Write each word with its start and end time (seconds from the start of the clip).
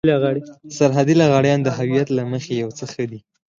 سرحدي 0.77 1.13
لغړيان 1.21 1.59
د 1.63 1.69
هويت 1.77 2.07
له 2.17 2.23
مخې 2.31 2.53
يو 2.63 2.69
څه 2.77 2.85
ښه 2.91 3.03
دي. 3.11 3.19